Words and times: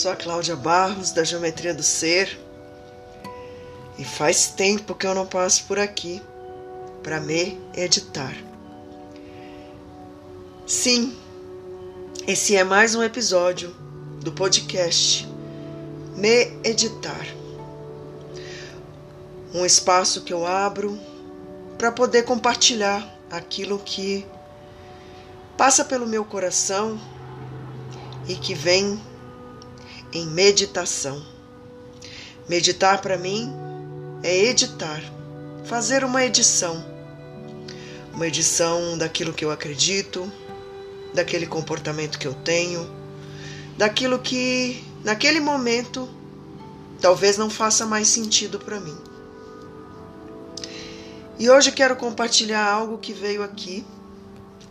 sou 0.00 0.12
a 0.12 0.16
Cláudia 0.16 0.56
Barros 0.56 1.12
da 1.12 1.22
Geometria 1.22 1.74
do 1.74 1.82
Ser 1.82 2.40
e 3.98 4.04
faz 4.04 4.46
tempo 4.46 4.94
que 4.94 5.06
eu 5.06 5.14
não 5.14 5.26
passo 5.26 5.64
por 5.64 5.78
aqui 5.78 6.22
para 7.02 7.20
me 7.20 7.60
editar. 7.74 8.34
Sim, 10.66 11.14
esse 12.26 12.56
é 12.56 12.64
mais 12.64 12.94
um 12.94 13.02
episódio 13.02 13.76
do 14.22 14.32
podcast 14.32 15.28
Me 16.16 16.50
Editar. 16.64 17.26
Um 19.52 19.66
espaço 19.66 20.22
que 20.22 20.32
eu 20.32 20.46
abro 20.46 20.98
para 21.76 21.92
poder 21.92 22.22
compartilhar 22.22 23.06
aquilo 23.30 23.78
que 23.78 24.26
passa 25.58 25.84
pelo 25.84 26.06
meu 26.06 26.24
coração 26.24 26.98
e 28.26 28.34
que 28.34 28.54
vem 28.54 29.09
em 30.12 30.26
meditação. 30.26 31.24
Meditar 32.48 33.00
para 33.00 33.16
mim 33.16 33.52
é 34.22 34.44
editar, 34.46 35.02
fazer 35.64 36.04
uma 36.04 36.24
edição. 36.24 36.84
Uma 38.12 38.26
edição 38.26 38.98
daquilo 38.98 39.32
que 39.32 39.44
eu 39.44 39.50
acredito, 39.50 40.30
daquele 41.14 41.46
comportamento 41.46 42.18
que 42.18 42.26
eu 42.26 42.34
tenho, 42.34 42.90
daquilo 43.78 44.18
que 44.18 44.84
naquele 45.04 45.40
momento 45.40 46.08
talvez 47.00 47.38
não 47.38 47.48
faça 47.48 47.86
mais 47.86 48.08
sentido 48.08 48.58
para 48.58 48.80
mim. 48.80 48.96
E 51.38 51.48
hoje 51.48 51.72
quero 51.72 51.96
compartilhar 51.96 52.70
algo 52.70 52.98
que 52.98 53.12
veio 53.12 53.42
aqui 53.42 53.84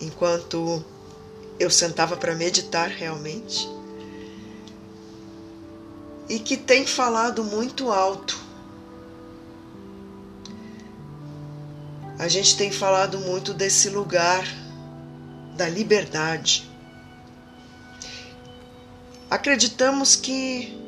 enquanto 0.00 0.84
eu 1.58 1.70
sentava 1.70 2.16
para 2.16 2.34
meditar 2.34 2.88
realmente 2.88 3.68
e 6.28 6.38
que 6.38 6.56
tem 6.56 6.86
falado 6.86 7.44
muito 7.44 7.90
alto. 7.90 8.38
A 12.18 12.28
gente 12.28 12.56
tem 12.56 12.70
falado 12.70 13.18
muito 13.18 13.52
desse 13.52 13.88
lugar 13.88 14.44
da 15.56 15.68
liberdade. 15.68 16.70
Acreditamos 19.28 20.14
que, 20.14 20.78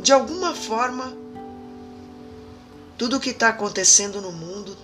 de 0.00 0.12
alguma 0.12 0.54
forma, 0.54 1.16
tudo 2.98 3.16
o 3.16 3.20
que 3.20 3.30
está 3.30 3.48
acontecendo 3.48 4.20
no 4.20 4.32
mundo 4.32 4.76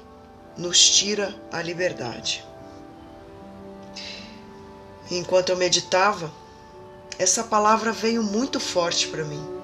nos 0.57 0.89
tira 0.91 1.35
a 1.51 1.61
liberdade. 1.61 2.45
Enquanto 5.11 5.49
eu 5.49 5.57
meditava, 5.57 6.33
essa 7.19 7.43
palavra 7.43 7.93
veio 7.93 8.23
muito 8.23 8.61
forte 8.61 9.09
para 9.09 9.25
mim 9.25 9.62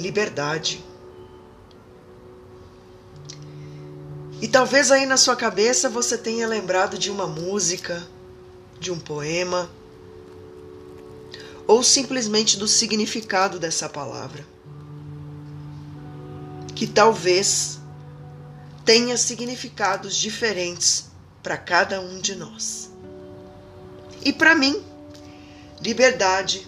liberdade. 0.00 0.84
E 4.42 4.48
talvez 4.48 4.90
aí 4.90 5.04
na 5.04 5.16
sua 5.16 5.36
cabeça 5.36 5.88
você 5.88 6.16
tenha 6.16 6.48
lembrado 6.48 6.98
de 6.98 7.10
uma 7.10 7.26
música, 7.26 8.02
de 8.78 8.90
um 8.90 8.98
poema, 8.98 9.70
ou 11.66 11.82
simplesmente 11.82 12.58
do 12.58 12.66
significado 12.66 13.58
dessa 13.58 13.88
palavra. 13.88 14.44
Que 16.74 16.86
talvez 16.86 17.78
tenha 18.84 19.16
significados 19.18 20.16
diferentes 20.16 21.10
para 21.42 21.58
cada 21.58 22.00
um 22.00 22.18
de 22.18 22.34
nós. 22.34 22.90
E 24.24 24.32
para 24.32 24.54
mim, 24.54 24.82
liberdade 25.80 26.66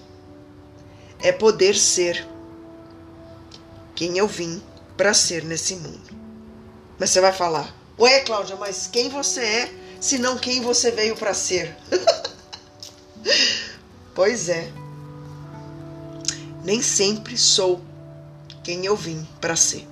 é 1.18 1.32
poder 1.32 1.74
ser 1.74 2.26
quem 3.94 4.18
eu 4.18 4.26
vim 4.26 4.62
para 4.96 5.14
ser 5.14 5.44
nesse 5.44 5.76
mundo. 5.76 6.10
Mas 6.98 7.10
você 7.10 7.20
vai 7.20 7.32
falar: 7.32 7.74
Ué, 7.98 8.20
Cláudia, 8.20 8.56
mas 8.56 8.86
quem 8.86 9.08
você 9.08 9.40
é, 9.40 9.74
se 10.00 10.18
não 10.18 10.38
quem 10.38 10.60
você 10.60 10.90
veio 10.90 11.16
para 11.16 11.34
ser? 11.34 11.76
pois 14.14 14.48
é. 14.48 14.70
Nem 16.64 16.80
sempre 16.80 17.36
sou 17.36 17.82
quem 18.62 18.86
eu 18.86 18.96
vim 18.96 19.26
para 19.40 19.56
ser. 19.56 19.86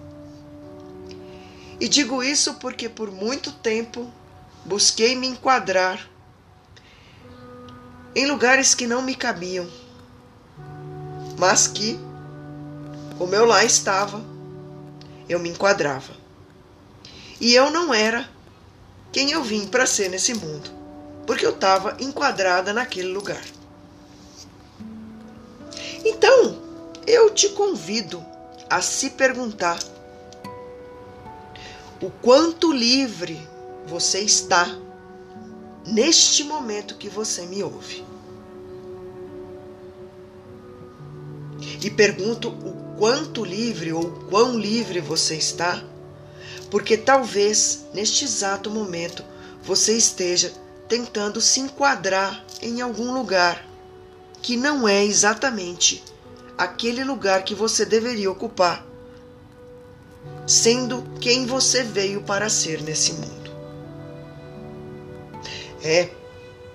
E 1.81 1.89
digo 1.89 2.23
isso 2.23 2.55
porque 2.55 2.89
por 2.89 3.11
muito 3.11 3.51
tempo 3.51 4.11
busquei 4.65 5.17
me 5.17 5.27
enquadrar 5.27 6.09
em 8.15 8.27
lugares 8.27 8.75
que 8.75 8.87
não 8.87 9.03
me 9.03 9.15
cabiam, 9.15 9.69
mas 11.39 11.67
que 11.67 11.99
como 13.21 13.35
eu 13.35 13.45
lá 13.45 13.63
estava, 13.63 14.25
eu 15.29 15.39
me 15.39 15.51
enquadrava. 15.51 16.15
E 17.39 17.55
eu 17.55 17.71
não 17.71 17.93
era 17.93 18.27
quem 19.13 19.31
eu 19.31 19.45
vim 19.45 19.67
para 19.67 19.85
ser 19.85 20.09
nesse 20.09 20.33
mundo, 20.33 20.71
porque 21.27 21.45
eu 21.45 21.51
estava 21.51 21.99
enquadrada 22.01 22.73
naquele 22.73 23.09
lugar. 23.09 23.45
Então, 26.03 26.63
eu 27.07 27.29
te 27.29 27.51
convido 27.51 28.25
a 28.71 28.81
se 28.81 29.11
perguntar 29.11 29.79
o 32.01 32.11
quanto 32.23 32.73
livre 32.73 33.47
você 33.87 34.21
está 34.21 34.67
neste 35.87 36.43
momento 36.43 36.97
que 36.97 37.11
você 37.11 37.43
me 37.43 37.63
ouve. 37.63 38.03
E 41.83 41.91
pergunto 41.91 42.49
o 42.49 42.80
quanto 43.01 43.43
livre 43.43 43.95
ou 43.95 44.11
quão 44.29 44.59
livre 44.59 45.01
você 45.01 45.35
está, 45.35 45.83
porque 46.71 46.99
talvez 46.99 47.87
neste 47.95 48.27
exato 48.27 48.69
momento 48.69 49.25
você 49.63 49.97
esteja 49.97 50.53
tentando 50.87 51.41
se 51.41 51.61
enquadrar 51.61 52.45
em 52.61 52.83
algum 52.83 53.11
lugar 53.15 53.67
que 54.43 54.55
não 54.55 54.87
é 54.87 55.03
exatamente 55.03 56.05
aquele 56.59 57.03
lugar 57.03 57.43
que 57.43 57.55
você 57.55 57.87
deveria 57.87 58.31
ocupar, 58.31 58.87
sendo 60.47 61.03
quem 61.23 61.47
você 61.47 61.83
veio 61.83 62.21
para 62.21 62.51
ser 62.51 62.83
nesse 62.83 63.15
mundo. 63.15 63.51
É, 65.83 66.11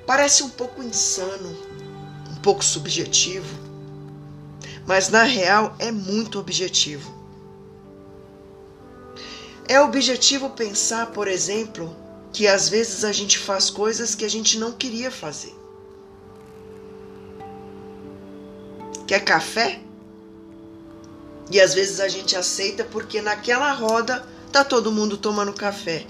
parece 0.08 0.42
um 0.42 0.50
pouco 0.50 0.82
insano, 0.82 1.56
um 2.32 2.36
pouco 2.42 2.66
subjetivo, 2.66 3.65
mas 4.86 5.10
na 5.10 5.24
real 5.24 5.76
é 5.80 5.92
muito 5.92 6.40
objetivo. 6.40 7.14
É 9.68 9.82
objetivo 9.82 10.52
pensar, 10.52 11.08
por 11.08 11.28
exemplo, 11.28 11.96
que 12.32 12.48
às 12.48 12.70
vezes 12.70 13.04
a 13.04 13.12
gente 13.12 13.40
faz 13.40 13.70
coisas 13.70 14.14
que 14.14 14.24
a 14.24 14.30
gente 14.30 14.60
não 14.60 14.72
queria 14.72 15.10
fazer. 15.10 15.56
Quer 19.08 19.24
café? 19.24 19.80
E 21.50 21.60
às 21.60 21.74
vezes 21.74 22.00
a 22.00 22.08
gente 22.08 22.36
aceita 22.36 22.84
porque 22.84 23.22
naquela 23.22 23.72
roda 23.72 24.26
tá 24.52 24.64
todo 24.64 24.92
mundo 24.92 25.18
tomando 25.18 25.54
café. 25.54 26.06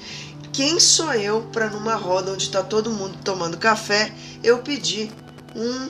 Quem 0.52 0.80
sou 0.80 1.14
eu 1.14 1.44
para 1.52 1.69
numa 1.69 1.96
roda 1.96 2.31
onde 2.31 2.50
tá 2.50 2.64
todo 2.64 2.91
mundo 2.91 3.18
tomando 3.24 3.58
café, 3.58 4.14
eu 4.44 4.59
pedir 4.59 5.12
um 5.56 5.90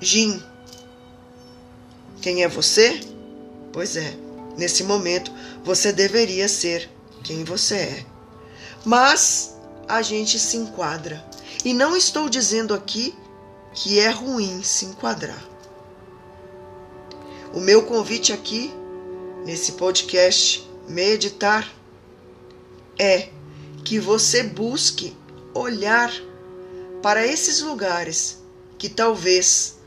gin? 0.00 0.42
Quem 2.20 2.42
é 2.42 2.48
você? 2.48 3.00
Pois 3.72 3.96
é, 3.96 4.16
nesse 4.56 4.82
momento 4.82 5.32
você 5.64 5.92
deveria 5.92 6.48
ser 6.48 6.90
quem 7.22 7.44
você 7.44 7.74
é. 7.76 8.06
Mas 8.84 9.56
a 9.86 10.02
gente 10.02 10.38
se 10.38 10.56
enquadra. 10.56 11.24
E 11.64 11.72
não 11.72 11.96
estou 11.96 12.28
dizendo 12.28 12.74
aqui 12.74 13.14
que 13.72 13.98
é 14.00 14.10
ruim 14.10 14.62
se 14.62 14.84
enquadrar. 14.84 15.42
O 17.54 17.60
meu 17.60 17.84
convite 17.84 18.32
aqui, 18.32 18.72
nesse 19.44 19.72
podcast 19.72 20.68
Meditar, 20.88 21.72
é 22.98 23.28
que 23.84 23.98
você 23.98 24.42
busque 24.42 25.16
olhar 25.54 26.12
para 27.02 27.26
esses 27.26 27.60
lugares 27.60 28.38
que 28.76 28.88
talvez 28.88 29.78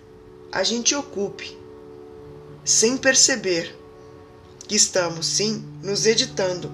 a 0.51 0.63
gente 0.63 0.95
ocupe 0.95 1.60
sem 2.63 2.97
perceber 2.97 3.77
que 4.67 4.75
estamos 4.75 5.25
sim 5.25 5.65
nos 5.81 6.05
editando, 6.05 6.71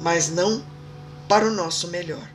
mas 0.00 0.28
não 0.28 0.64
para 1.28 1.46
o 1.46 1.50
nosso 1.50 1.88
melhor. 1.88 2.28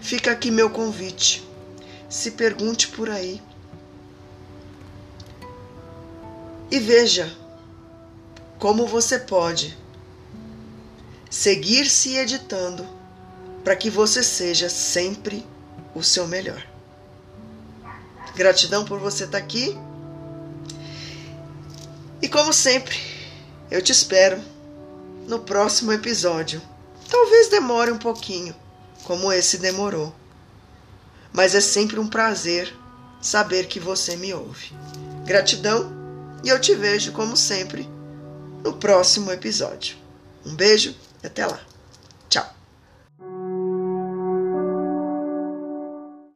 Fica 0.00 0.32
aqui 0.32 0.50
meu 0.50 0.70
convite. 0.70 1.48
Se 2.08 2.32
pergunte 2.32 2.88
por 2.88 3.08
aí. 3.08 3.42
E 6.70 6.78
veja 6.78 7.34
como 8.58 8.86
você 8.86 9.18
pode 9.18 9.76
seguir 11.30 11.86
se 11.86 12.16
editando 12.16 12.86
para 13.62 13.74
que 13.74 13.90
você 13.90 14.22
seja 14.22 14.68
sempre 14.68 15.46
o 15.94 16.02
seu 16.02 16.26
melhor. 16.28 16.73
Gratidão 18.34 18.84
por 18.84 18.98
você 18.98 19.24
estar 19.24 19.38
aqui. 19.38 19.76
E 22.20 22.28
como 22.28 22.52
sempre, 22.52 22.96
eu 23.70 23.80
te 23.82 23.92
espero 23.92 24.42
no 25.28 25.40
próximo 25.40 25.92
episódio. 25.92 26.60
Talvez 27.08 27.48
demore 27.48 27.92
um 27.92 27.98
pouquinho, 27.98 28.54
como 29.04 29.32
esse 29.32 29.58
demorou. 29.58 30.14
Mas 31.32 31.54
é 31.54 31.60
sempre 31.60 31.98
um 31.98 32.08
prazer 32.08 32.74
saber 33.20 33.66
que 33.66 33.80
você 33.80 34.16
me 34.16 34.32
ouve. 34.32 34.72
Gratidão 35.24 35.92
e 36.42 36.48
eu 36.48 36.60
te 36.60 36.74
vejo, 36.74 37.12
como 37.12 37.36
sempre, 37.36 37.88
no 38.62 38.74
próximo 38.74 39.30
episódio. 39.30 39.96
Um 40.44 40.54
beijo 40.54 40.94
e 41.22 41.26
até 41.26 41.46
lá! 41.46 41.73